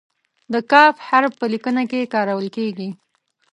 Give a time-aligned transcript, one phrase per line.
[0.53, 0.73] د "ک"
[1.07, 2.89] حرف په لیکنه کې کارول کیږي.